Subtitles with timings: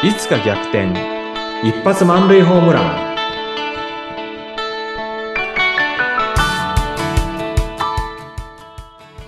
[0.00, 0.92] いつか逆転。
[1.64, 3.16] 一発満塁ホームラン。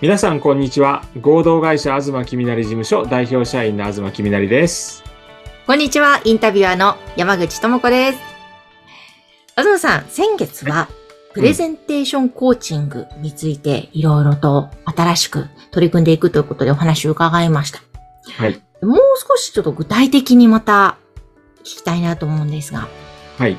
[0.00, 1.02] 皆さんこんにちは。
[1.20, 5.02] 合同会社東きみなり事務所代表社員の東きみなりです。
[5.66, 8.18] こんにちは、インタビュアーの山口智子です。
[9.56, 10.88] 東さん、先月は、
[11.34, 17.80] プレゼンテーションコーチングについて、いろいろと新しく取り組んでいくということでお話を伺いました。
[18.36, 20.98] はいもう少しちょっと具体的にまた
[21.60, 22.88] 聞きたいなと思うんですが。
[23.38, 23.56] はい。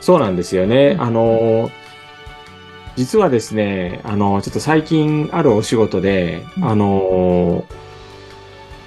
[0.00, 0.96] そうなんですよね。
[0.98, 1.70] あの
[2.96, 6.64] 実はですねあのちょっと最近あるお仕事で、うん。
[6.64, 7.64] あの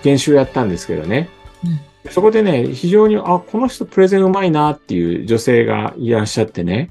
[0.03, 1.29] 研修やったんですけどね、
[1.63, 2.11] うん。
[2.11, 6.89] そこでね、非常に、あ、この人プレゼンうまいなっていう女性がいらっしゃってね。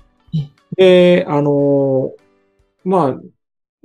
[0.76, 2.10] で、あのー
[2.84, 3.20] まあ、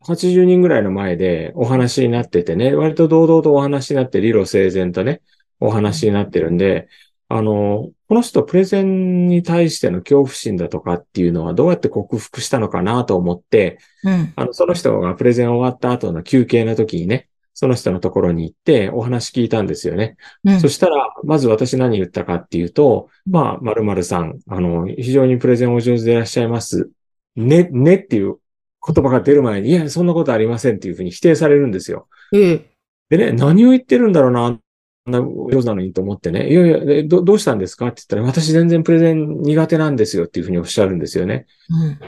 [0.07, 5.21] 80人ぐらいの前でお話になっててね、割と堂々とお話になって、理路整然とね、
[5.59, 6.87] お話になってるんで、
[7.27, 14.33] あのーこの人プレゼンに対しての恐怖心だとかっていうのはどうやって克服したのかなと思って、うん。
[14.35, 20.17] あの、その人がプレゼン終わった後の休憩の時にね、その人のところに行ってお話聞いたんですよね。
[20.43, 20.59] うん。
[20.59, 26.91] そしたら、まず私何言ったかっていうと、まあ、〇〇さん、あの、非常にプレゼンお上手でいらっしゃいます。
[27.35, 28.37] ね、ねっていう
[28.85, 32.07] 言葉が出る前に、いや、そんなことありませんっていうふうに否定されるんですよ。
[32.33, 32.71] ええ。
[33.09, 34.61] でね、何を言ってるんだろうな、あん
[35.05, 41.45] な上手なのにと思ってね、いやいや、でどどうしたんですかって言ったら、私全然プレゼン苦手なんですよっていうふうにおっしゃるんですよね。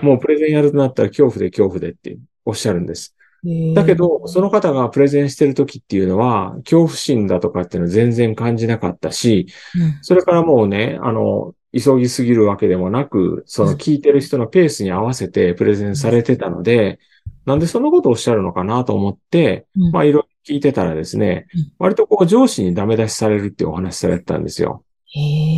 [0.02, 3.16] もうプレゼンやるとなったら恐怖で恐怖でっておっしゃるんです。
[3.44, 3.74] うん。
[3.74, 17.00] だけど、その方がプレゼンしてる時っていうのは、恐怖心だとかっていうのは全然感じなかったし、うん、それからもうね、あの、急ぎすぎるわけでもなく、その聞いてる人のペースに合わせてプレゼンされてたので、
[17.46, 19.92] なんでそんなことをおっしゃるのかなと思って、うん。
[19.92, 24.84] まあいろいろ聞いてたらですねうん、割とこう上司にダメ出しされるっていうお話されてたんですよ。
[25.06, 25.58] へえ。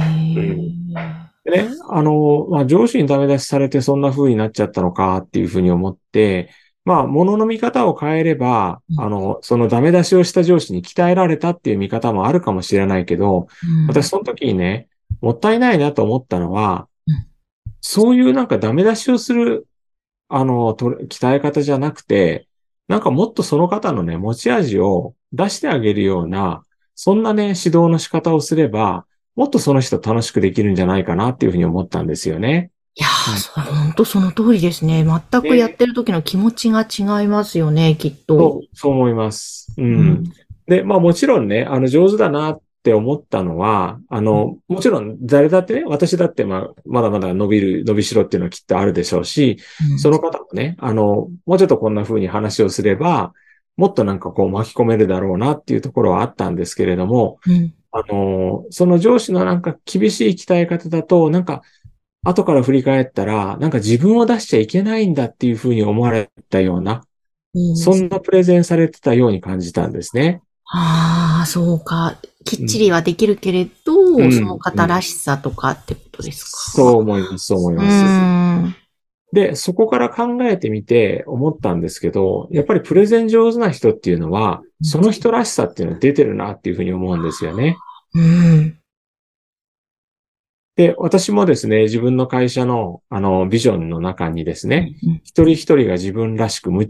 [1.46, 6.52] でね、あの、まあ上司にダメ出しされてそんな風になっちゃったのかっていうふうに思って、
[6.86, 9.02] まあ物の見方を変えればう、ん。
[9.02, 13.88] あの、そのダメ出しをした上司に鍛えられたっていう見方もあるかもしれないけど、うん。
[13.88, 14.90] 私その時にね、
[15.22, 17.28] もったいないなと思ったのはうん、
[17.82, 19.68] そういうなんかダメ出しをする、
[20.28, 22.48] あの、と鍛え方じゃなくて、
[22.88, 26.64] なんかもっとその方のね、持ち味を出してあげるような、
[26.96, 29.06] そんなね、指導の仕方をすれば、
[29.36, 32.72] もっとその人楽しくできるんじゃないかなっていうふうに思ったんですよね。
[32.96, 35.06] いやー、本当その通りですね。
[35.06, 38.38] 全くやってる時の気持ちが違いますよね、きっと。
[38.38, 39.74] そう、そう思います。
[39.78, 39.82] う。。
[39.82, 40.24] うん
[40.68, 49.58] で、まあもちろんね、あの上手だなって思ったのは、あの、もちろん誰だってね、私だってまあ、まだまだ伸びる、伸びしろっていうのはきっとあるでしょうし、
[49.92, 53.34] うんその方もね、あの、もうちょっとこんな風に話をすれば、
[53.78, 61.64] もっとなんかこう巻き込めるだろうなっていうところはあったんですけれども、うんあの、その上司のなんか厳しい鍛え方だと、なんか、
[62.24, 67.04] 後から振り返ったら、なんか自分を出しちゃいけないんだっていう風に思われたような、
[67.56, 70.42] うんそんなプレゼンされてたように感じたんですね。
[70.66, 72.16] ああ、そうか。
[72.46, 76.72] きっちりはできるけれど、うんその方らしさとかってことですか？
[76.72, 77.90] そう思います、そう思いうま
[78.64, 78.70] す。
[78.70, 78.76] ん。
[79.32, 87.78] で、そこから考えてみて思ったんですけど、やっぱりプレゼン上手な人っていうのは、その人らしさっていうのは出てるなっていうふうに思うんですよね。
[88.16, 88.80] うん。
[90.76, 96.90] で、私もですね、自分の会社の、あの、ビジョンの中にですね、うん一人一人が自分らしく夢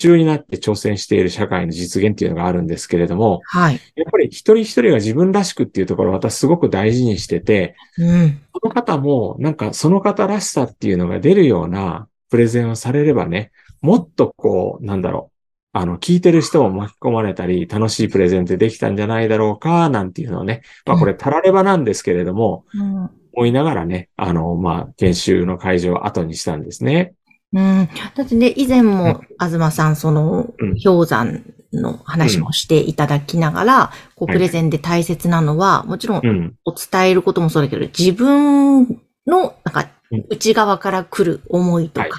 [0.00, 3.80] 中になって挑戦している社会の実現っていうのがあるんですけれども、はい。
[3.94, 8.40] やっぱり一人一人が自分らしくっていうところを私すごく大事にしてて、うん。
[8.60, 13.52] その方も、なんかその方らしさっていうのが出るようなプレゼンをされればね、
[13.82, 15.36] もっとこう、なんだろう、
[15.72, 23.10] あの、聞いてる人も巻き込まれたり、楽しいプレゼンってできたんじゃないだろうか、なんていうのをね、まあこれたらればなんですけれども、うん。
[23.32, 27.14] 思いながらね、あの、まあ、研修の会場を後にしたんですね。
[27.52, 27.88] うん。
[28.14, 31.42] だってね、以前も、東さん、そのうん、氷山
[31.72, 36.54] の話もしていただきながら、こう、はいプレゼンで大切なのは、もちろんう、ん。
[36.64, 42.10] お伝えることもそうだけど、自分の、なんかうん、内側から来る思いとか、はい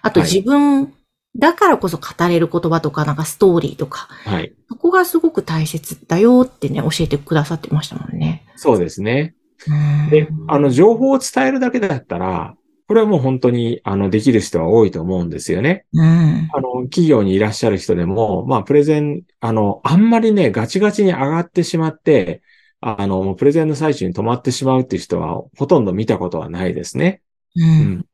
[0.00, 0.94] あとはい自分
[1.36, 4.52] だからこそ語れる言葉とか、なんかストーリーとか、はい。
[4.68, 8.44] そこがすごく大切だよってね、教えてくださってましたもんね。
[8.56, 9.34] そうですね。
[9.68, 12.54] うんで、あの、情報を伝えるだけだったら、
[12.88, 15.84] これはもう本当に、あの、できる人は多いと思うんですよね。
[15.92, 16.48] うん。
[16.54, 22.40] あの、企業にいらっしゃる人でも、まあ、プレゼン、あの、あんまりね、ガチガチに上がってしまって、
[22.80, 27.20] あの、もうプレゼンの最中に止まってしまうっていう人は、ほとんど見たことはないですね。
[27.56, 27.62] う。
[27.62, 27.68] うん
[27.98, 28.06] ん。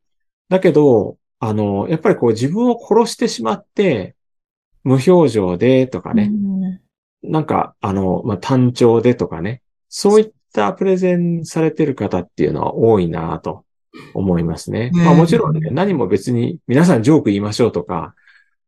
[0.48, 4.16] だけど、あの、やっぱりこう自分を殺してしまって、
[4.82, 6.80] 無表情でとかね、うん
[7.22, 13.63] なんか、あの、まあ、単調でとかね、そういったプレゼンされてる方っていうのは多いなと
[14.14, 14.90] 思いますね。
[14.92, 18.14] まあもちろんね、何も別に皆さんジョーク言いましょうとか、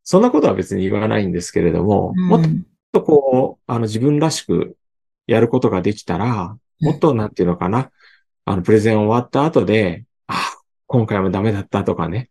[0.03, 2.45] そんなことは別に言わないんですけれども、もっ
[2.93, 4.77] とこう、あの自分らしく
[5.27, 7.91] やることができたら、もっとなんていうのかな、
[8.45, 10.35] あのプレゼン終わった後で、あ、
[10.87, 12.31] 今回もダメだったとかね、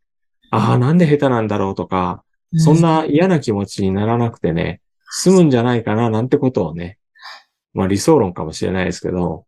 [0.51, 2.23] ああ、なんで下手なんだろうとか、
[2.57, 6.97] そんな嫌な気持ちにならなくてね、済むんじゃないかななんてことをね、
[7.73, 9.45] まあ理想論かもしれないですけど、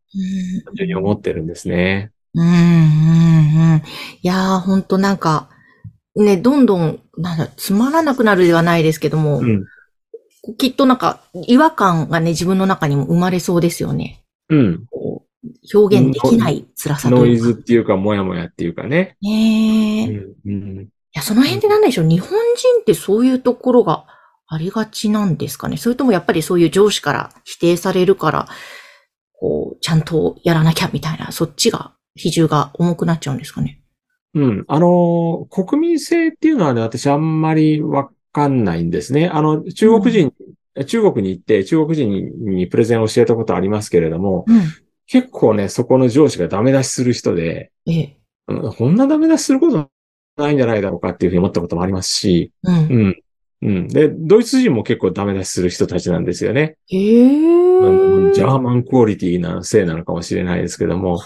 [0.65, 2.11] 単純に思ってるんですね。
[2.35, 2.53] うん、うん、う
[3.75, 3.83] ん。
[4.21, 5.49] いやー、ほんとなんか、
[6.15, 9.65] ね、どんどん、なんだ、つまらなくなるではないですけども、うん、
[10.57, 14.23] きっとなんか、違和感がね、自分の中にも生まれそうですよね。
[14.49, 14.85] うん。
[15.73, 17.27] 表現できない辛さというか。
[17.27, 19.17] ノイズっていうか、もやもやっていうかね。
[19.21, 20.81] ねえ、うん、うん。
[20.83, 22.37] いや、その辺でなんでしょう、日本人
[22.81, 24.05] ってそういうところが
[24.47, 25.77] ありがちなんですかね？
[25.77, 28.47] それともやっぱりそういう上司から否定されるから、
[29.39, 33.79] こう、ちゃんとやらなきゃみたいな、そっちが、比重が重くなっちゃうんですかね。
[34.33, 34.65] うん。
[34.67, 39.29] あの、国民性っていうのはね、私あんまりわかんないんですね。
[39.29, 40.33] あの、中国人、
[40.75, 44.61] うん、中国に行って中国人にプレゼンを教えたことありますけれども、うん、
[45.07, 48.17] 結構ね、そこの上司がダメ出しする人で、ええ、
[48.47, 49.89] こんなダメ出しすること
[50.37, 52.75] ないんじゃないだろうかっていうふうに思ったこともありますし、うん。
[52.75, 53.21] うん。
[53.61, 53.87] うん。
[53.87, 56.77] で、ドイツ人も結構ダメ出しする人たちなんですよね。
[56.89, 58.31] へー。
[58.33, 61.19] ジャーマンクオリティなせいなのかもしれないですけども。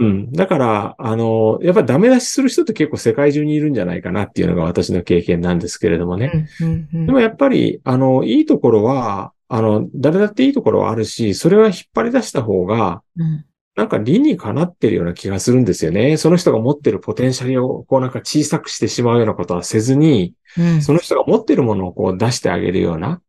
[0.00, 0.32] うん。
[0.32, 6.48] だから、あの、やっぱりダメ出しする人って結構世界中にいるんじゃないかなっていうのが私の経験なんですけれどもね。
[6.60, 13.44] うんうん、でもやっぱり、あの、いいところは、あの、誰だっていいところはあるし、それは引っ張り出した方が、うん、
[13.76, 16.16] なんか理にかなってるような気がするんですよね。
[16.16, 23.20] その人が持ってるポテンシャルをこうなんか小さくしてしまうようなことはせずに、うん、その人が持ってるものをこう出してあげるような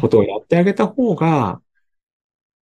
[0.00, 1.60] ことをやってあげた方が、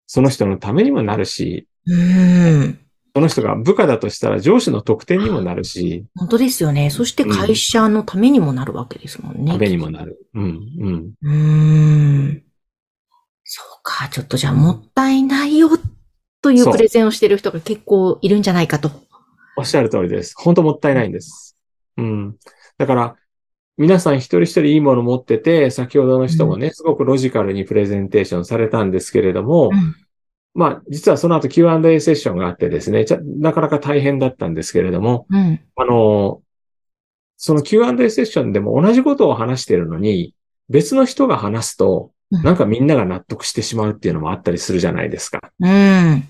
[0.07, 2.79] その人のためにもなるし、うん、
[3.15, 6.05] その人が部下だとしたら上司の得点にもなるし。
[6.17, 6.91] 本当ですよね。
[6.91, 9.53] そして会社のためにもなるわけですもんね。
[9.53, 10.19] ためにもなる。
[10.35, 11.13] うん、うん。
[11.23, 12.43] うん。
[13.45, 14.09] そうか。
[14.09, 15.71] ちょっとじゃあもったいないよ
[16.43, 18.91] というプレゼンをしている人が結構いるんじゃないかと。
[19.57, 20.35] おっしゃる通りです。
[20.37, 21.57] 本当もったいないんです。
[21.97, 22.37] うん。
[22.79, 23.17] だから、
[23.77, 29.95] 皆さん一人一人いいもの持ってて、先ほどの人もね、うん、すごくロジカルにプレゼンテーションされたんですけれども、うん、
[30.55, 33.05] まあ、実はその後 Q&A セッションがあってですね、
[33.41, 36.43] なかなか大変だったんですけれども、うん、あの、
[37.37, 40.35] その Q&A セッションでも同じことを話しているのに、
[40.69, 45.53] 別の人が話すと、なんかみんなが納得してしまうっていうのもあったりするじゃないですか。
[45.61, 46.29] うん。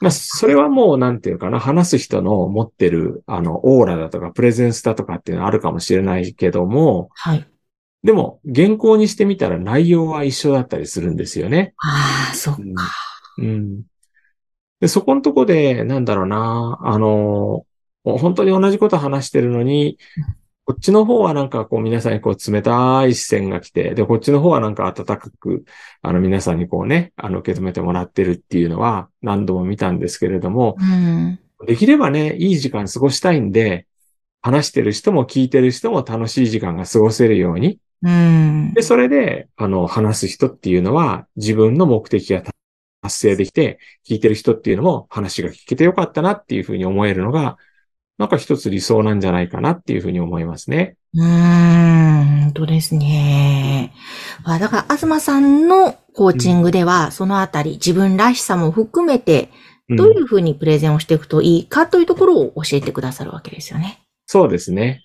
[0.00, 7.48] まあ、それはもう、なんていうかな、話す人の持ってる、あの、オーラだとか、プレゼンスだとかっていうのはあるかもしれないけども、はい。
[8.04, 11.72] でも、原稿にしてみたら内容は一緒だったりするんですよね。
[11.78, 12.62] ああ、そっか、
[13.38, 13.46] うん。
[13.46, 13.82] うん。
[14.80, 17.64] で、そこのとこで、なんだろうな、あの、
[18.04, 19.98] 本当に同じこと話してるのに、
[20.66, 25.64] こっちの方はなんかこう皆さんにこう冷たい視線が来て、で、こっちの方はなんか温かく、
[26.02, 33.86] あの皆さんにこうね、あの受け止めてもらってるっていうのは何度も見たんですけれども、うん、できればね、いい時間過ごしたいんで、
[34.40, 42.42] 話してる人も聞いてる人も楽しい時間が過ごせるように、うん、で、それで、あの、話す人っていうのは自分の目的が
[43.00, 47.56] 達成できて、聞いてる人っていうのも話が聞けてよかったなっていうふうに思えるのが、
[48.18, 50.96] なんか一つ理想なんじゃないかなっていうふうに思いますね。
[51.14, 53.94] うーん、本当ですね。
[54.46, 59.50] だから、東さんのコーチングでは、そのあたり、自分らしさも含めて、
[59.88, 64.02] どういうふうにプレゼンをしていくといいかというところを教えてくださるわけですよね。
[64.26, 65.00] そうですね。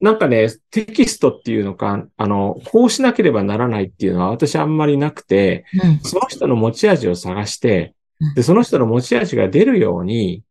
[0.00, 7.94] なんかね、テキストっていうのか、あの、こうしなければならないっていうのは私あんまりなくて、うん、その人の持ち味を探して、
[8.34, 10.42] で、その人の持ち味が出るように、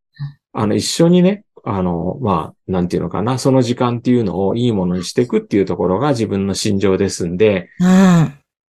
[0.52, 7.88] あの、一緒にね、あの、まあ、なんていうのかな、その時間っていうのをいいものにしていくっていうところが自分の心情ですんで、うん、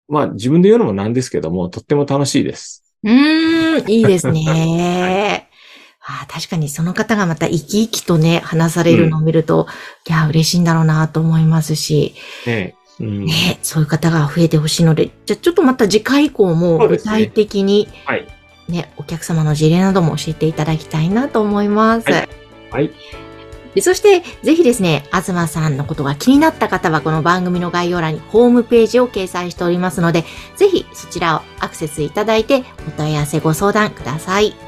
[0.08, 2.84] まあ、自分で言うのもなんですけども、とっても楽しいです。
[3.04, 5.47] うん、いいですね。
[6.10, 12.14] あ確かにその方がまた生き生きとね、話されるのを見ると、うん、いや、嬉しいんだろうなと思いますし、
[12.46, 18.26] ねうん、ね、そういう方が増えてほしいので、じゃあちょっとまた次回以降も具体的に、ね、はい、
[18.68, 22.10] ね、お客様の事例なども教えていただきたいなと思います。
[22.10, 22.28] はい。
[22.70, 30.24] はい、そして、ぜひですね、東さんのことが気になった方は、この番組の概要欄にホームページを掲載しておりますので、
[30.56, 34.67] ぜひそちらをアクセスいただいて、お問い合わせご相談ください。